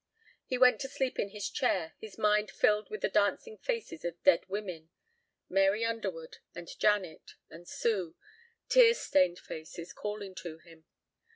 He 0.47 0.57
went 0.57 0.81
to 0.81 0.87
sleep 0.87 1.19
in 1.19 1.29
his 1.29 1.47
chair, 1.47 1.93
his 1.99 2.17
mind 2.17 2.49
filled 2.49 2.89
with 2.89 3.01
the 3.01 3.07
dancing 3.07 3.59
faces 3.59 4.03
of 4.03 4.19
dead 4.23 4.43
women, 4.47 4.89
Mary 5.47 5.85
Underwood 5.85 6.39
and 6.55 6.67
Janet 6.79 7.35
and 7.51 7.67
Sue, 7.67 8.15
tear 8.67 8.95
stained 8.95 9.37
faces 9.37 9.93
calling 9.93 10.33
to 10.33 10.57
him. 10.57 10.85